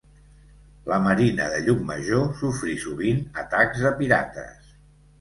La 0.91 0.97
marina 1.07 1.51
de 1.51 1.59
Llucmajor 1.69 2.27
sofrí 2.41 2.77
sovint 2.87 3.23
atacs 3.45 3.87
de 3.89 3.97
pirates. 4.05 4.79